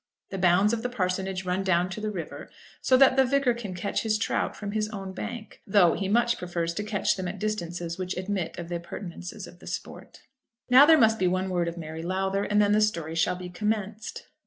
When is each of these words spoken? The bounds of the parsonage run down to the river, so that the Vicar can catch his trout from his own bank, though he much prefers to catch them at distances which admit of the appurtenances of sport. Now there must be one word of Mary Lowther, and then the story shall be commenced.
The 0.31 0.39
bounds 0.39 0.73
of 0.73 0.81
the 0.81 0.89
parsonage 0.89 1.45
run 1.45 1.63
down 1.63 1.87
to 1.91 2.01
the 2.01 2.09
river, 2.09 2.49
so 2.81 2.97
that 2.97 3.17
the 3.17 3.23
Vicar 3.23 3.53
can 3.53 3.75
catch 3.75 4.01
his 4.01 4.17
trout 4.17 4.55
from 4.55 4.71
his 4.71 4.89
own 4.89 5.13
bank, 5.13 5.61
though 5.67 5.93
he 5.93 6.07
much 6.09 6.39
prefers 6.39 6.73
to 6.73 6.83
catch 6.83 7.15
them 7.15 7.27
at 7.27 7.37
distances 7.37 7.99
which 7.99 8.17
admit 8.17 8.57
of 8.57 8.69
the 8.69 8.77
appurtenances 8.77 9.45
of 9.45 9.61
sport. 9.69 10.23
Now 10.71 10.87
there 10.87 10.97
must 10.97 11.19
be 11.19 11.27
one 11.27 11.51
word 11.51 11.67
of 11.67 11.77
Mary 11.77 12.01
Lowther, 12.01 12.45
and 12.45 12.59
then 12.59 12.71
the 12.71 12.81
story 12.81 13.13
shall 13.13 13.35
be 13.35 13.47
commenced. 13.49 14.25